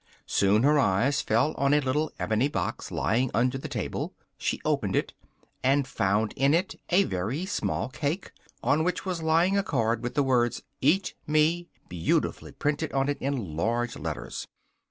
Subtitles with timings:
[0.25, 4.95] Soon her eyes fell on a little ebony box lying under the table: she opened
[4.95, 5.13] it,
[5.61, 8.31] and found in it a very small cake,
[8.63, 13.19] on which was lying a card with the words EAT ME beautifully printed on it
[13.21, 14.47] in large letters.